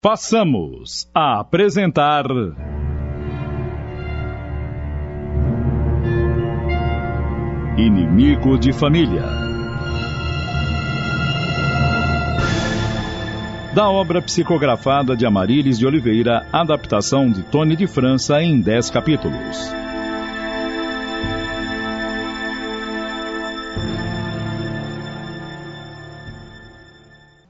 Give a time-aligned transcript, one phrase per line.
[0.00, 2.24] Passamos a apresentar.
[7.76, 9.24] Inimigo de Família.
[13.74, 19.58] Da obra psicografada de Amarílis de Oliveira, adaptação de Tony de França em 10 capítulos.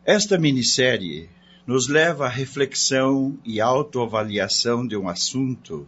[0.07, 1.29] Esta minissérie
[1.69, 5.87] nos leva à reflexão e autoavaliação de um assunto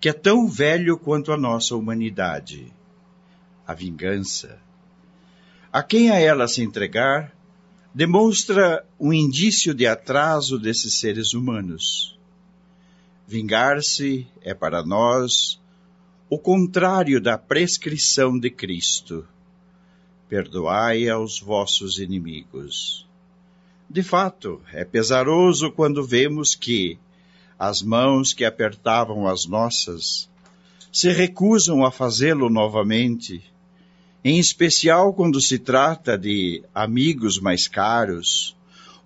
[0.00, 2.72] que é tão velho quanto a nossa humanidade:
[3.66, 4.60] a vingança.
[5.72, 7.36] A quem a ela se entregar,
[7.92, 12.16] demonstra um indício de atraso desses seres humanos.
[13.26, 15.60] Vingar-se é para nós
[16.30, 19.26] o contrário da prescrição de Cristo.
[20.28, 23.07] Perdoai aos vossos inimigos.
[23.90, 26.98] De fato, é pesaroso quando vemos que
[27.58, 30.28] as mãos que apertavam as nossas
[30.92, 33.42] se recusam a fazê-lo novamente,
[34.22, 38.54] em especial quando se trata de amigos mais caros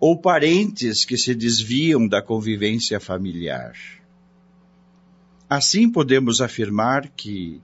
[0.00, 3.74] ou parentes que se desviam da convivência familiar.
[5.48, 7.60] Assim podemos afirmar que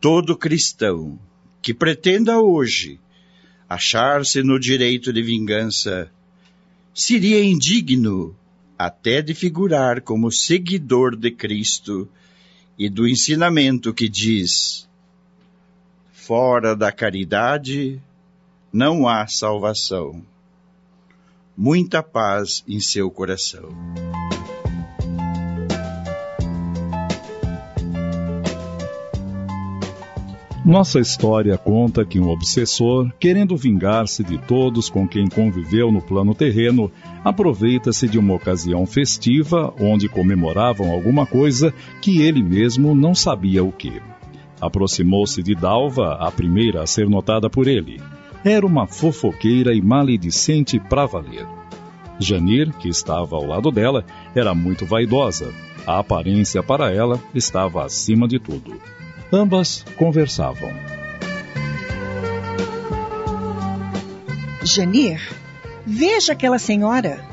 [0.00, 1.18] todo cristão
[1.60, 2.98] que pretenda hoje
[3.68, 6.10] achar-se no direito de vingança
[6.96, 8.34] seria indigno
[8.78, 12.08] até de figurar como seguidor de Cristo
[12.78, 14.88] e do ensinamento que diz:
[16.10, 18.00] fora da caridade
[18.72, 20.24] não há salvação.
[21.54, 23.68] Muita paz em seu coração.
[30.66, 36.34] Nossa história conta que um obsessor, querendo vingar-se de todos com quem conviveu no plano
[36.34, 36.90] terreno,
[37.22, 41.72] aproveita-se de uma ocasião festiva onde comemoravam alguma coisa
[42.02, 44.02] que ele mesmo não sabia o que.
[44.60, 48.00] Aproximou-se de Dalva, a primeira a ser notada por ele.
[48.44, 51.46] Era uma fofoqueira e maledicente para valer.
[52.18, 55.48] Janir, que estava ao lado dela, era muito vaidosa.
[55.86, 58.74] A aparência para ela estava acima de tudo.
[59.32, 60.72] Ambas conversavam.
[64.62, 65.20] Janir,
[65.86, 67.24] veja aquela senhora.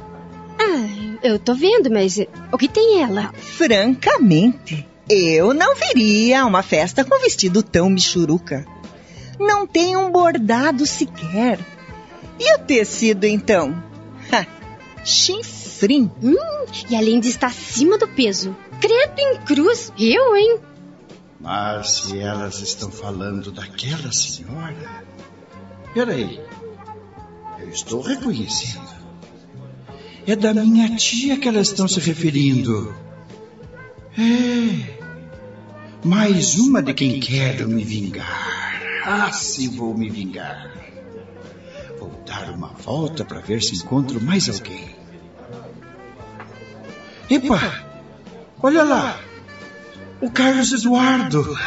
[0.59, 2.19] Ah, eu tô vendo, mas
[2.51, 3.33] o que tem ela?
[3.33, 8.65] Francamente, eu não viria a uma festa com vestido tão michuruca.
[9.39, 11.59] Não tem um bordado sequer.
[12.39, 13.83] E o tecido, então?
[14.31, 14.45] Ha,
[15.03, 16.09] chinfrim.
[16.21, 16.35] Hum,
[16.89, 18.55] e além de estar acima do peso.
[18.79, 20.59] Credo em cruz, eu, hein?
[21.43, 25.03] Mas se elas estão falando daquela senhora.
[25.93, 26.39] Peraí.
[27.59, 28.87] Eu estou reconhecendo.
[30.25, 32.95] É da minha tia que elas estão se referindo.
[34.17, 34.99] É.
[36.05, 38.81] Mais uma de quem quero me vingar.
[39.03, 40.71] Ah, se vou me vingar.
[41.99, 44.95] Vou dar uma volta para ver se encontro mais alguém.
[47.29, 47.83] Epa!
[48.61, 49.22] Olha lá!
[50.23, 51.44] O Carlos Eduardo.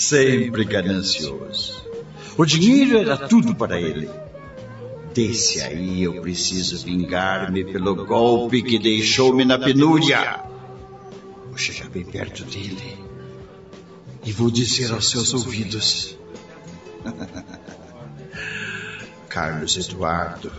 [0.00, 1.84] Sempre ganancioso.
[2.38, 4.08] O dinheiro era tudo para ele.
[5.12, 10.42] Desse aí eu preciso vingar-me pelo golpe que deixou-me na penúria.
[11.48, 12.98] Vou chegar bem perto dele
[14.24, 16.16] e vou dizer aos seus ouvidos:
[19.28, 20.50] Carlos Eduardo,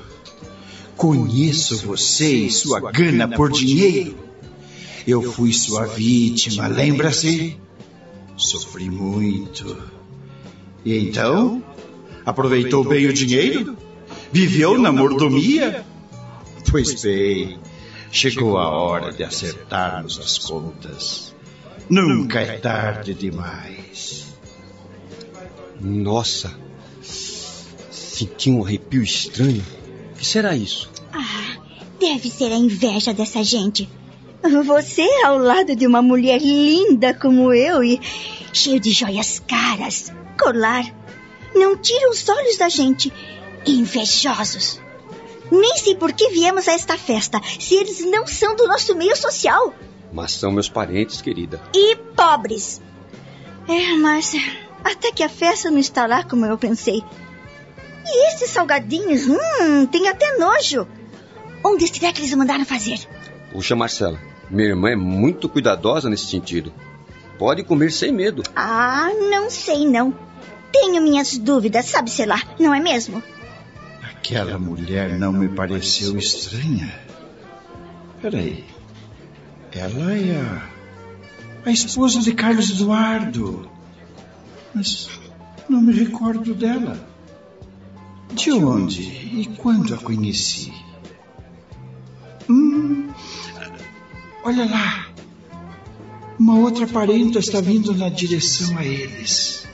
[0.95, 4.31] conheço você e sua gana por dinheiro.
[5.05, 7.57] Eu fui sua vítima, lembra-se?
[8.37, 9.77] Sofri muito.
[10.85, 11.63] E então?
[12.25, 13.77] Aproveitou bem o dinheiro?
[14.31, 15.85] Viveu na mordomia?
[16.71, 17.59] Pois bem,
[18.11, 21.35] chegou a hora de acertarmos as contas.
[21.89, 24.33] Nunca é tarde demais.
[25.79, 26.51] Nossa,
[27.91, 29.63] senti um arrepio estranho.
[30.13, 30.89] O que será isso?
[31.11, 31.57] Ah,
[31.99, 33.89] deve ser a inveja dessa gente.
[34.43, 37.99] Você ao lado de uma mulher linda como eu e
[38.51, 40.83] cheio de joias caras, colar.
[41.55, 43.11] Não tira os olhos da gente.
[43.65, 44.81] Invejosos.
[45.49, 49.15] Nem sei por que viemos a esta festa, se eles não são do nosso meio
[49.15, 49.73] social.
[50.11, 51.61] Mas são meus parentes, querida.
[51.73, 52.81] E pobres.
[53.67, 54.33] É, mas
[54.83, 57.01] até que a festa não está lá como eu pensei.
[58.05, 60.85] E esses salgadinhos, hum, tem até nojo.
[61.63, 62.99] Onde será que eles mandaram fazer?
[63.51, 64.19] Puxa, Marcela,
[64.53, 66.71] minha irmã é muito cuidadosa nesse sentido.
[67.39, 68.43] Pode comer sem medo.
[68.55, 70.13] Ah, não sei não.
[70.71, 73.21] Tenho minhas dúvidas, sabe, sei lá, não é mesmo?
[74.03, 76.93] Aquela mulher não me pareceu estranha.
[78.21, 78.63] Peraí.
[79.71, 80.69] Ela é a,
[81.65, 83.67] a esposa de Carlos Eduardo.
[84.73, 85.09] Mas
[85.67, 86.97] não me recordo dela.
[88.31, 90.71] De onde e quando a conheci?
[94.43, 95.07] Olha lá.
[96.37, 99.65] Uma outra parenta está vindo na direção a eles.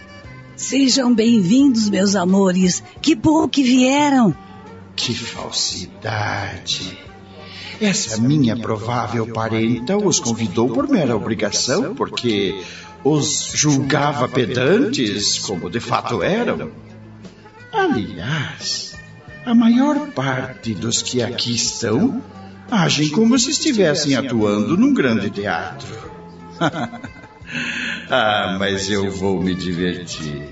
[0.56, 2.84] Sejam bem-vindos, meus amores.
[3.02, 4.36] Que bom que vieram.
[4.96, 6.98] Que falsidade.
[7.82, 12.62] Essa minha provável parenta os convidou por mera obrigação, porque
[13.04, 16.72] os julgava pedantes, como de fato eram.
[17.72, 18.98] Aliás,
[19.46, 22.22] a maior parte dos que aqui estão
[22.72, 26.00] agem como se estivessem atuando num grande teatro.
[28.10, 30.48] ah, mas eu vou me divertir.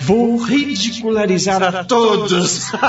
[0.00, 2.70] Vou ridicularizar a todos.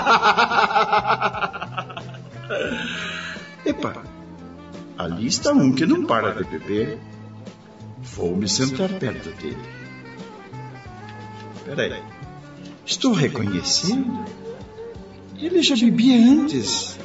[3.66, 4.04] Epa,
[4.98, 7.00] ali está um que não para de beber.
[8.02, 9.58] Vou me sentar perto dele.
[11.66, 12.04] Peraí,
[12.86, 14.26] estou reconhecendo?
[15.40, 17.00] Ele já bebia antes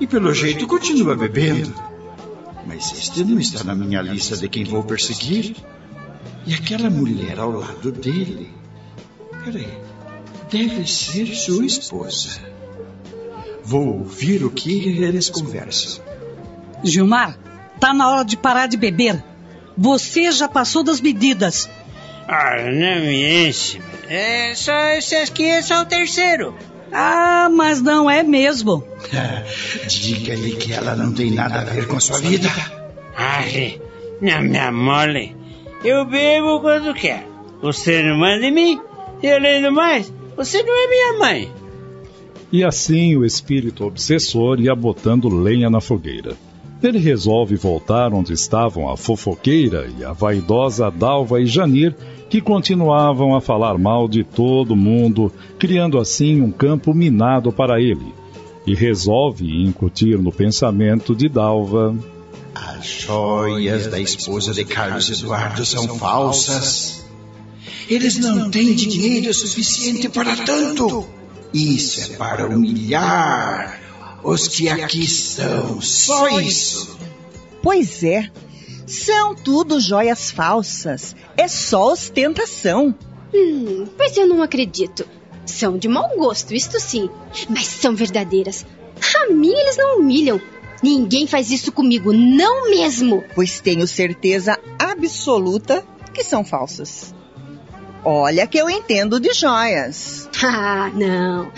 [0.00, 1.74] e pelo jeito continua bebendo.
[2.66, 5.54] Mas este não está na minha lista de quem vou perseguir.
[6.46, 8.50] E aquela mulher ao lado dele?
[9.44, 9.78] Peraí,
[10.50, 12.40] deve ser sua esposa.
[13.62, 16.02] Vou ouvir o que eles conversam.
[16.82, 17.38] Gilmar,
[17.80, 19.22] tá na hora de parar de beber.
[19.76, 21.68] Você já passou das medidas.
[22.28, 23.80] Ah, não me enche.
[24.08, 26.54] É só esse aqui é só o terceiro.
[26.94, 28.84] Ah, mas não é mesmo.
[29.88, 32.48] Diga-lhe que ela não tem nada a ver com a sua vida.
[33.16, 33.80] Ai,
[34.22, 35.36] não me amole.
[35.84, 37.26] Eu bebo quando quer.
[37.60, 38.80] Você não manda em mim.
[39.20, 41.52] E além do mais, você não é minha mãe.
[42.52, 46.36] E assim o espírito obsessor ia botando lenha na fogueira.
[46.84, 51.96] Ele resolve voltar onde estavam a fofoqueira e a vaidosa Dalva e Janir,
[52.28, 58.12] que continuavam a falar mal de todo mundo, criando assim um campo minado para ele.
[58.66, 61.96] E resolve incutir no pensamento de Dalva:
[62.54, 67.02] As joias da esposa de Carlos Eduardo são falsas.
[67.88, 71.06] Eles não têm dinheiro suficiente para tanto.
[71.52, 73.83] Isso é para humilhar
[74.24, 76.98] os que aqui estão, só isso.
[77.62, 78.30] Pois é,
[78.86, 81.14] são tudo joias falsas.
[81.36, 82.94] É só ostentação.
[83.34, 85.06] Hum, pois eu não acredito.
[85.44, 87.10] São de mau gosto, isto sim.
[87.48, 88.66] Mas são verdadeiras.
[89.16, 90.40] A mim eles não humilham.
[90.82, 93.24] Ninguém faz isso comigo, não mesmo.
[93.34, 97.14] Pois tenho certeza absoluta que são falsas.
[98.04, 100.28] Olha que eu entendo de joias.
[100.42, 101.50] Ah, não.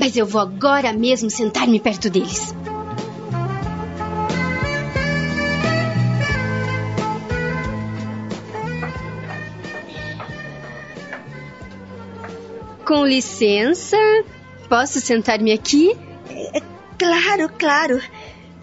[0.00, 2.54] Mas eu vou agora mesmo sentar-me perto deles.
[12.86, 13.98] Com licença,
[14.70, 15.94] posso sentar-me aqui?
[16.54, 16.62] É,
[16.98, 18.00] claro, claro.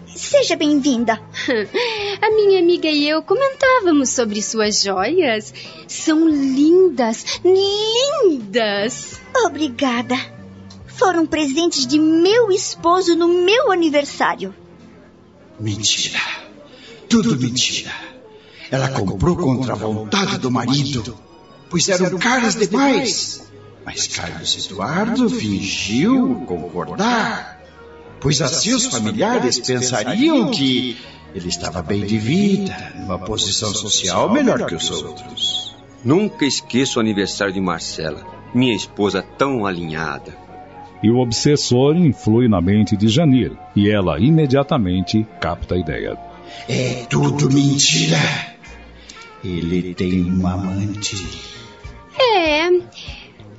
[0.08, 1.14] Seja bem-vinda.
[2.20, 5.54] A minha amiga e eu comentávamos sobre suas joias.
[5.86, 9.20] São lindas, lindas.
[9.46, 10.37] Obrigada.
[10.98, 14.52] Foram presentes de meu esposo no meu aniversário.
[15.60, 16.18] Mentira.
[17.08, 17.92] Tudo mentira.
[18.70, 21.16] Ela comprou contra a vontade do marido,
[21.70, 23.48] pois eram caras demais.
[23.84, 27.62] Mas Carlos Eduardo fingiu concordar,
[28.20, 30.98] pois assim os familiares pensariam que
[31.34, 35.74] ele estava bem de vida, numa posição social melhor que os outros.
[36.04, 40.47] Nunca esqueço o aniversário de Marcela, minha esposa tão alinhada.
[41.02, 46.18] E o obsessor influi na mente de Janir, e ela imediatamente capta a ideia.
[46.68, 48.18] É tudo mentira.
[49.44, 51.16] Ele tem uma amante.
[52.18, 52.68] É,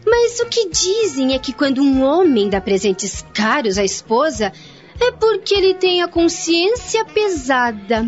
[0.06, 4.52] mas o que dizem é que quando um homem dá presentes caros à esposa,
[5.00, 8.08] é porque ele tem a consciência pesada.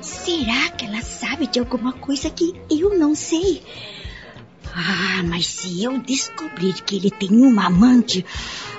[0.00, 3.62] Será que ela sabe de alguma coisa que eu não sei?
[4.76, 8.26] Ah, mas se eu descobrir que ele tem uma amante,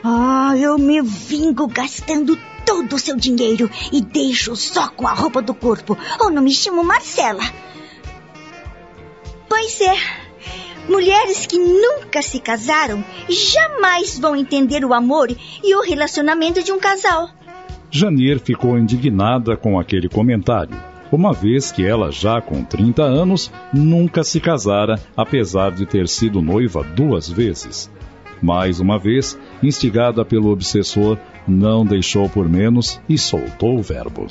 [0.03, 5.41] ah, eu me vingo gastando todo o seu dinheiro e deixo só com a roupa
[5.41, 5.97] do corpo.
[6.19, 7.43] Ou não me chamo Marcela.
[9.47, 9.95] Pois é.
[10.89, 16.79] Mulheres que nunca se casaram jamais vão entender o amor e o relacionamento de um
[16.79, 17.29] casal.
[17.89, 20.75] Janir ficou indignada com aquele comentário,
[21.11, 26.41] uma vez que ela, já com 30 anos, nunca se casara, apesar de ter sido
[26.41, 27.89] noiva duas vezes.
[28.41, 34.27] Mais uma vez, instigada pelo obsessor, não deixou por menos e soltou o verbo.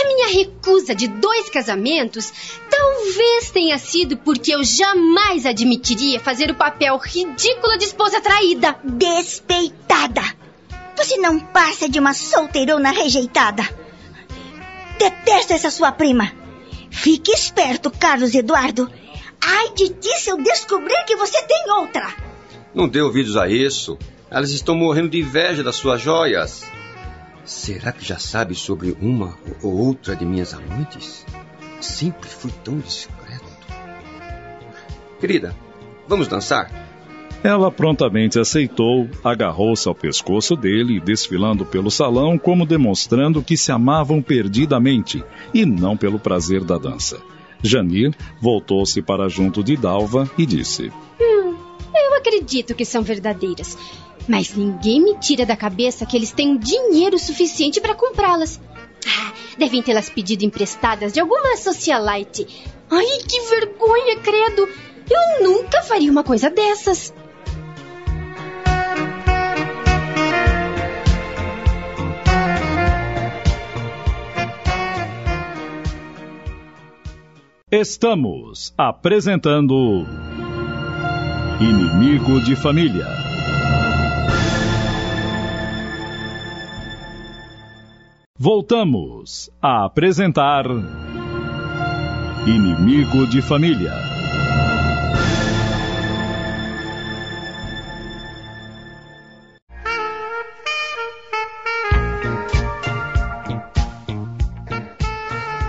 [0.00, 2.32] A minha recusa de dois casamentos
[2.70, 8.76] talvez tenha sido porque eu jamais admitiria fazer o papel ridículo de esposa traída.
[8.84, 10.22] Despeitada!
[10.96, 13.62] Você não passa de uma solteirona rejeitada.
[14.98, 16.32] Detesto essa sua prima.
[16.90, 18.90] Fique esperto, Carlos Eduardo.
[19.40, 22.12] Ai de ti se eu descobrir que você tem outra.
[22.74, 23.96] Não dê ouvidos a isso.
[24.30, 26.64] Elas estão morrendo de inveja das suas joias.
[27.44, 31.24] Será que já sabe sobre uma ou outra de minhas amantes?
[31.80, 33.48] Sempre fui tão discreto.
[35.20, 35.54] Querida,
[36.06, 36.87] vamos dançar?
[37.42, 44.20] Ela prontamente aceitou, agarrou-se ao pescoço dele, desfilando pelo salão como demonstrando que se amavam
[44.20, 45.22] perdidamente
[45.54, 47.20] e não pelo prazer da dança.
[47.62, 51.54] Janir voltou-se para junto de Dalva e disse: Hum,
[51.94, 53.78] eu acredito que são verdadeiras.
[54.26, 58.60] Mas ninguém me tira da cabeça que eles têm dinheiro suficiente para comprá-las.
[59.06, 62.46] Ah, devem tê-las pedido emprestadas de alguma socialite.
[62.90, 64.68] Ai, que vergonha, credo!
[65.10, 67.14] Eu nunca faria uma coisa dessas.
[77.70, 80.06] Estamos apresentando
[81.60, 83.06] Inimigo de Família.
[88.38, 90.64] Voltamos a apresentar
[92.46, 93.92] Inimigo de Família.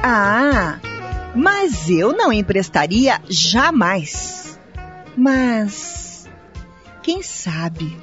[0.01, 0.78] Ah,
[1.36, 4.59] mas eu não emprestaria jamais.
[5.15, 6.27] Mas,
[7.03, 7.95] quem sabe,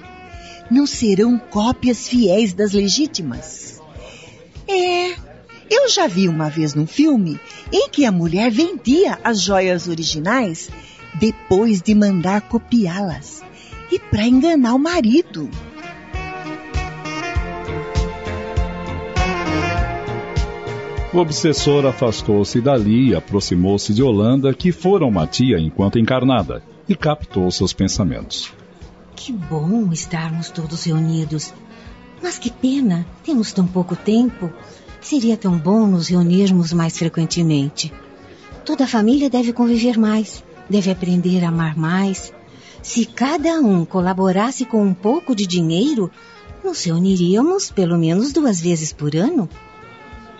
[0.70, 3.80] não serão cópias fiéis das legítimas?
[4.68, 5.12] É,
[5.70, 7.40] eu já vi uma vez num filme
[7.72, 10.68] em que a mulher vendia as joias originais
[11.14, 13.42] depois de mandar copiá-las
[13.90, 15.48] e para enganar o marido.
[21.12, 26.96] O obsessor afastou-se dali e aproximou-se de Holanda, que fora uma tia enquanto encarnada, e
[26.96, 28.52] captou seus pensamentos.
[29.14, 31.54] Que bom estarmos todos reunidos.
[32.22, 34.52] Mas que pena, temos tão pouco tempo.
[35.00, 37.92] Seria tão bom nos reunirmos mais frequentemente.
[38.64, 42.32] Toda a família deve conviver mais, deve aprender a amar mais.
[42.82, 46.10] Se cada um colaborasse com um pouco de dinheiro,
[46.64, 49.48] nos reuniríamos pelo menos duas vezes por ano.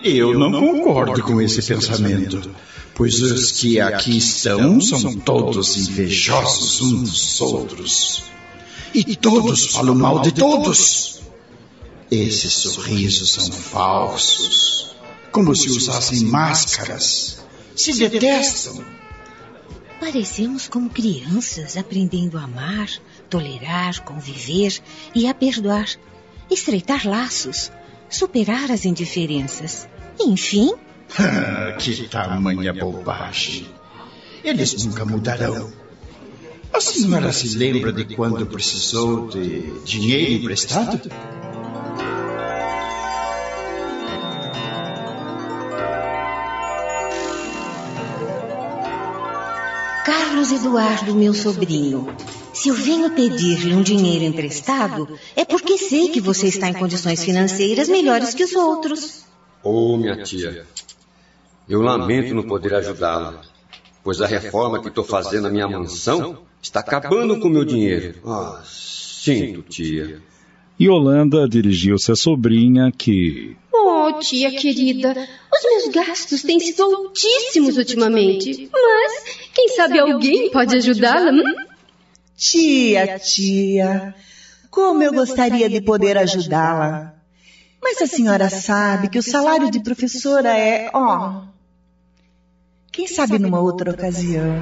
[0.09, 2.49] Eu não concordo com esse pensamento,
[2.95, 8.23] pois os que aqui estão são todos invejosos uns dos outros.
[8.95, 11.21] E todos falam mal de todos.
[12.09, 14.95] Esses sorrisos são falsos,
[15.33, 17.45] como se usassem máscaras.
[17.75, 18.85] Se detestam.
[19.99, 22.89] Parecemos como crianças aprendendo a amar,
[23.29, 24.81] tolerar, conviver
[25.15, 25.89] e a perdoar,
[26.49, 27.73] estreitar laços,
[28.09, 29.89] superar as indiferenças.
[30.21, 30.73] Enfim.
[31.79, 33.67] que tamanha bobagem!
[34.43, 35.73] Eles nunca mudarão.
[36.73, 41.11] A senhora se lembra de quando precisou de dinheiro emprestado?
[50.05, 52.15] Carlos Eduardo, meu sobrinho,
[52.53, 57.25] se eu venho pedir-lhe um dinheiro emprestado, é porque sei que você está em condições
[57.25, 59.25] financeiras melhores que os outros.
[59.69, 60.65] Oh, minha tia,
[61.69, 63.41] eu lamento não poder ajudá-la,
[64.05, 68.21] pois a reforma que estou fazendo na minha mansão está acabando com o meu dinheiro.
[68.25, 70.23] Ah, sinto, tia.
[70.81, 73.57] Yolanda dirigiu-se à sobrinha que.
[73.73, 80.77] Oh, tia querida, os meus gastos têm sido altíssimos ultimamente, mas quem sabe alguém pode
[80.77, 81.33] ajudá-la?
[81.33, 81.43] Hum?
[82.37, 84.15] Tia, tia,
[84.71, 87.16] como eu gostaria de poder ajudá-la.
[87.89, 91.43] Mas a senhora sabe que o salário de professora é, ó.
[92.91, 94.57] Quem sabe numa outra ocasião.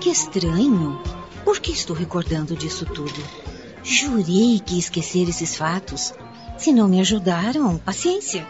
[0.00, 1.00] Que estranho.
[1.44, 3.22] Por que estou recordando disso tudo?
[3.84, 6.12] Jurei que ia esquecer esses fatos.
[6.56, 8.44] Se não me ajudaram, paciência.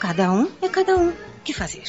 [0.00, 1.25] Cada um é cada um.
[1.46, 1.84] Que fazer?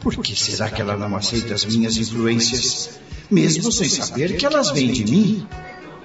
[0.00, 2.98] Por que será que ela não aceita as minhas influências,
[3.30, 5.48] mesmo sem saber que elas vêm de mim?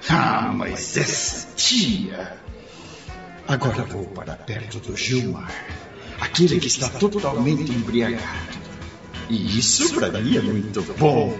[0.08, 2.38] Ah, mas essa tia.
[3.46, 5.52] Agora vou para perto do Gilmar,
[6.20, 8.64] aquele que está totalmente embriagado.
[9.28, 11.38] E isso para mim é muito bom.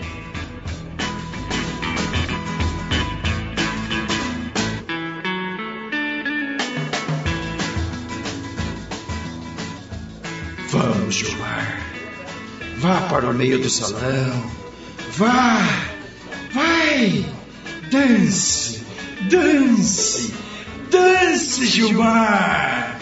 [11.14, 11.80] Gilmar.
[12.78, 14.50] Vá para o meio do salão.
[15.12, 15.60] Vá!
[16.52, 17.24] Vai!
[17.88, 18.82] Dance!
[19.30, 20.34] Dance!
[20.90, 22.98] Dance, Gilmar!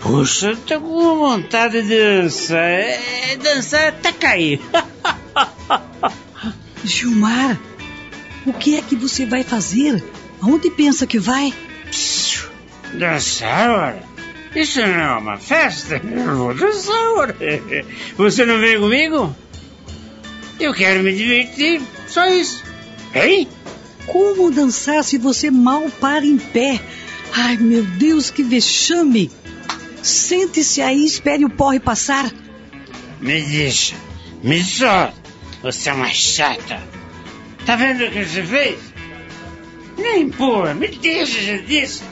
[0.00, 2.56] Puxa, tô com vontade de dançar.
[2.56, 4.60] É, dançar até cair.
[6.84, 7.58] Gilmar,
[8.46, 10.04] o que é que você vai fazer?
[10.40, 11.52] Aonde pensa que vai?
[12.94, 14.09] Dançar, ora?
[14.54, 15.96] Isso não é uma festa?
[15.96, 17.36] Eu vou dançar, ora.
[18.16, 19.34] Você não vem comigo?
[20.58, 22.62] Eu quero me divertir, só isso.
[23.14, 23.48] Hein?
[24.06, 26.80] Como dançar se você mal para em pé?
[27.32, 29.30] Ai, meu Deus, que vexame!
[30.02, 32.30] Sente-se aí e espere o porre passar.
[33.20, 33.94] Me deixa,
[34.42, 35.14] me solta.
[35.62, 36.80] Você é uma chata.
[37.66, 38.78] Tá vendo o que você fez?
[39.98, 42.02] Nem empurra, me deixa, já disse.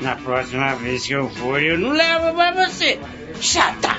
[0.00, 2.98] Na próxima vez que eu for, eu não levo pra você.
[3.40, 3.96] Chata!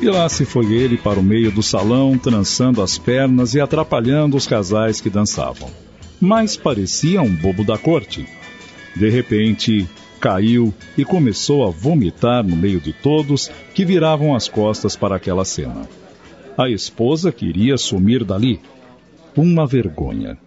[0.00, 4.36] E lá se foi ele para o meio do salão, trançando as pernas e atrapalhando
[4.36, 5.68] os casais que dançavam.
[6.20, 8.24] Mas parecia um bobo da corte.
[8.94, 9.88] De repente,
[10.20, 15.44] caiu e começou a vomitar no meio de todos que viravam as costas para aquela
[15.44, 15.88] cena.
[16.58, 18.58] A esposa queria sumir dali.
[19.36, 20.38] Uma vergonha.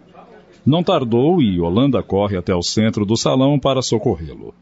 [0.66, 4.52] Não tardou e Yolanda corre até o centro do salão para socorrê-lo.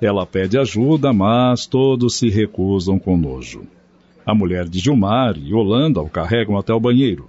[0.00, 3.62] Ela pede ajuda, mas todos se recusam com nojo.
[4.26, 7.28] A mulher de Gilmar e Yolanda o carregam até o banheiro.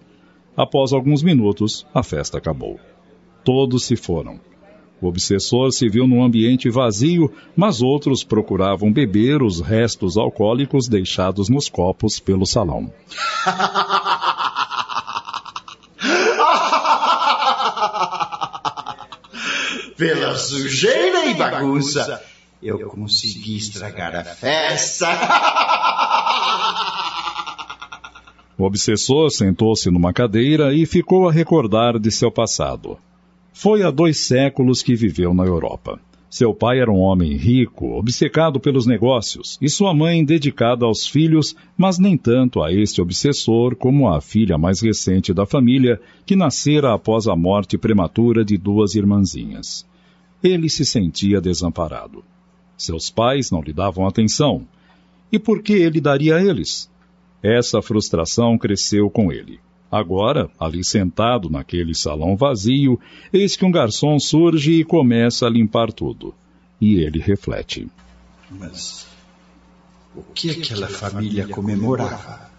[0.58, 2.80] Após alguns minutos, a festa acabou.
[3.44, 4.40] Todos se foram.
[5.02, 11.48] O obsessor se viu num ambiente vazio, mas outros procuravam beber os restos alcoólicos deixados
[11.48, 12.92] nos copos pelo salão.
[19.98, 22.24] Pela sujeira e bagunça,
[22.64, 25.08] eu consegui estragar a festa.
[28.58, 32.98] O obsessor sentou-se numa cadeira e ficou a recordar de seu passado.
[33.62, 36.00] Foi há dois séculos que viveu na Europa.
[36.30, 41.54] Seu pai era um homem rico, obcecado pelos negócios, e sua mãe dedicada aos filhos,
[41.78, 46.94] mas nem tanto a este obsessor como a filha mais recente da família, que nascera
[46.94, 49.86] após a morte prematura de duas irmãzinhas.
[50.42, 52.24] Ele se sentia desamparado.
[52.78, 54.66] Seus pais não lhe davam atenção.
[55.30, 56.90] E por que ele daria a eles?
[57.44, 59.60] Essa frustração cresceu com ele.
[59.92, 63.00] Agora, ali sentado naquele salão vazio,
[63.34, 66.34] eis que um garçom surge e começa a limpar tudo.
[66.80, 67.88] E ele reflete.
[68.52, 69.08] Mas
[70.16, 72.50] o que aquela família comemorava?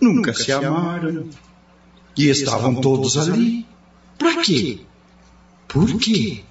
[0.00, 1.28] Nunca se amaram.
[2.16, 3.66] E estavam todos ali.
[4.18, 4.80] Para quê?
[5.66, 6.42] Por quê?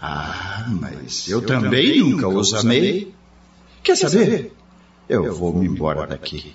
[0.00, 3.12] Ah, mas eu também nunca os amei.
[3.82, 4.52] Quer saber?
[5.08, 6.54] Eu vou me embora daqui.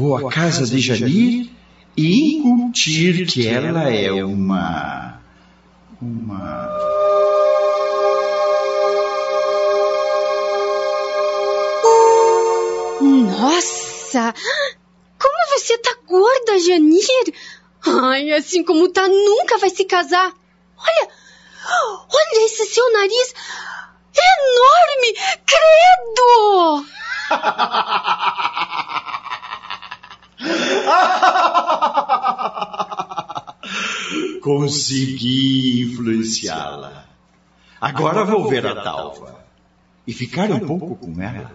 [0.00, 1.50] Vou à casa de Janir
[1.94, 5.20] e incutir que ela é uma.
[6.00, 6.70] Uma.
[13.02, 14.34] Nossa!
[15.18, 17.34] Como você tá gorda, Janir!
[17.86, 20.32] Ai, assim como tá, nunca vai se casar!
[20.78, 21.08] Olha!
[22.08, 23.34] Olha esse seu nariz!
[24.16, 25.14] Enorme!
[25.44, 26.86] Credo!
[34.42, 37.06] Consegui influenciá-la.
[37.80, 39.44] Agora vou ver a Talva
[40.06, 41.52] e ficar um pouco com ela.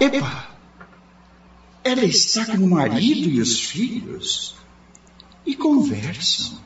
[0.00, 0.48] Epa!
[1.84, 4.54] Ela está com o marido e os filhos
[5.44, 6.60] e conversam.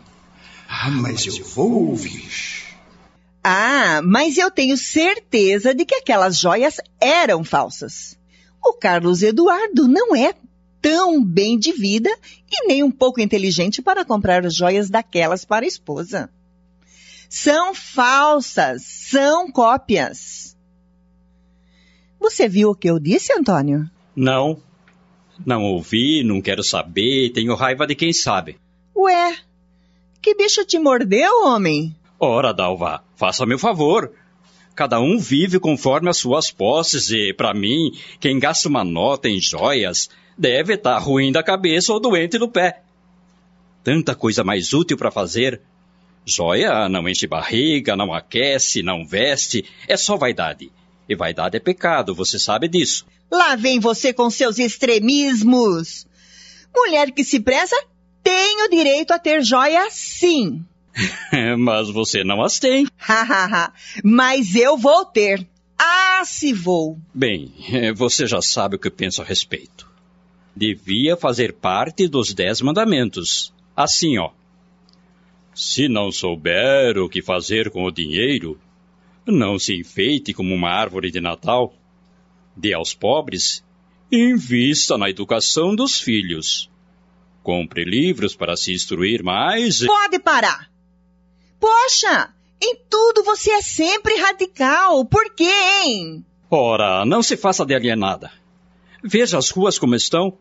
[0.68, 2.28] Ah, mas eu vou ouvir.
[3.42, 8.15] Ah, mas eu tenho certeza de que aquelas joias eram falsas.
[8.68, 10.34] O Carlos Eduardo não é
[10.82, 12.10] tão bem de vida
[12.50, 16.28] e nem um pouco inteligente para comprar joias daquelas para a esposa.
[17.28, 20.56] São falsas, são cópias.
[22.18, 23.88] Você viu o que eu disse, Antônio?
[24.16, 24.60] Não.
[25.44, 28.58] Não ouvi, não quero saber, tenho raiva de quem sabe.
[28.96, 29.38] Ué,
[30.20, 31.94] que bicho te mordeu, homem?
[32.18, 34.12] Ora, Dalva, faça meu favor.
[34.76, 39.40] Cada um vive conforme as suas posses e, para mim, quem gasta uma nota em
[39.40, 42.82] joias deve estar ruim da cabeça ou doente do pé.
[43.82, 45.62] Tanta coisa mais útil para fazer.
[46.26, 50.70] Joia não enche barriga, não aquece, não veste, é só vaidade.
[51.08, 53.06] E vaidade é pecado, você sabe disso.
[53.30, 56.06] Lá vem você com seus extremismos.
[56.74, 57.76] Mulher que se preza
[58.22, 60.62] tem o direito a ter joia sim.
[61.58, 62.86] Mas você não as tem.
[62.96, 65.46] Hahaha, mas eu vou ter.
[65.78, 66.98] Ah, se vou.
[67.12, 67.52] Bem,
[67.94, 69.88] você já sabe o que eu penso a respeito.
[70.54, 73.52] Devia fazer parte dos dez mandamentos.
[73.76, 74.30] Assim, ó.
[75.54, 78.58] Se não souber o que fazer com o dinheiro,
[79.26, 81.74] não se enfeite como uma árvore de Natal.
[82.56, 83.62] Dê aos pobres,
[84.10, 86.70] invista na educação dos filhos.
[87.42, 89.84] Compre livros para se instruir mais.
[89.84, 90.70] Pode parar.
[91.58, 95.04] Poxa, em tudo você é sempre radical.
[95.04, 95.50] Por quê,
[95.84, 96.24] hein?
[96.50, 98.30] Ora, não se faça de alienada.
[99.02, 100.38] Veja as ruas como estão.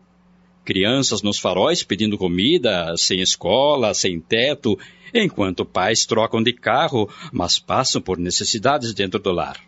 [0.64, 4.76] Crianças nos faróis pedindo comida, sem escola, sem teto,
[5.14, 9.60] enquanto pais trocam de carro, mas passam por necessidades dentro do lar.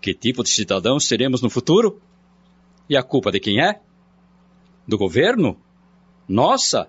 [0.00, 2.00] Que tipo de cidadãos teremos no futuro?
[2.88, 3.80] E a culpa de quem é?
[4.86, 5.58] Do governo?
[6.28, 6.88] Nossa!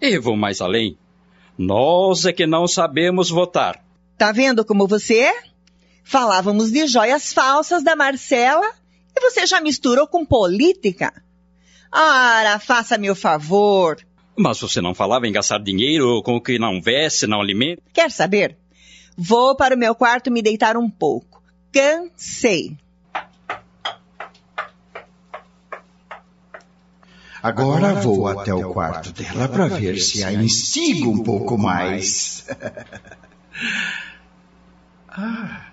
[0.00, 0.98] E vou mais além.
[1.56, 3.84] Nós é que não sabemos votar.
[4.18, 5.42] Tá vendo como você é?
[6.02, 8.70] Falávamos de joias falsas da Marcela
[9.16, 11.12] e você já misturou com política.
[11.92, 13.96] Ora, faça-me o favor.
[14.36, 17.82] Mas você não falava em gastar dinheiro com o que não veste, não alimenta?
[17.92, 18.58] Quer saber?
[19.16, 21.42] Vou para o meu quarto me deitar um pouco.
[21.72, 22.76] Cansei.
[27.44, 32.46] Agora vou até o quarto dela para ver se a instigo um pouco mais.
[35.10, 35.66] ah,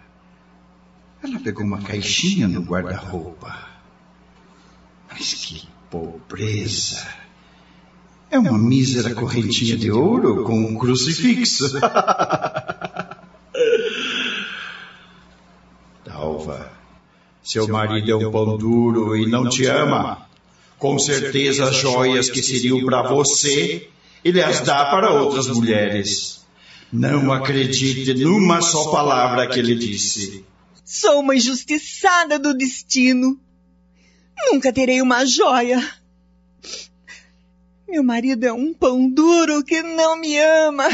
[1.23, 3.69] ela pegou uma caixinha no guarda-roupa.
[5.09, 7.07] Mas que pobreza!
[8.29, 11.71] É uma mísera correntinha de ouro com um crucifixo.
[16.03, 16.69] Dalva,
[17.41, 20.29] seu marido é um pão duro e não te ama.
[20.81, 23.87] Com certeza as joias que seriam para você,
[24.25, 26.43] ele as dá para outras mulheres.
[26.91, 30.43] Não acredite numa só palavra que ele disse.
[30.83, 33.39] Sou uma injustiçada do destino.
[34.51, 35.87] Nunca terei uma joia.
[37.87, 40.85] Meu marido é um pão duro que não me ama.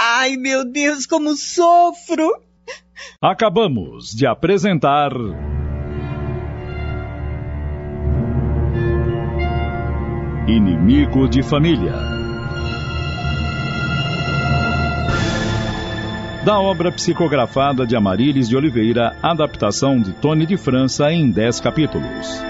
[0.00, 2.40] Ai, meu Deus, como sofro!
[3.20, 5.12] Acabamos de apresentar.
[10.88, 11.92] Inimigo de Família.
[16.46, 22.42] Da obra psicografada de Amarílis de Oliveira, adaptação de Tony de França em 10 capítulos.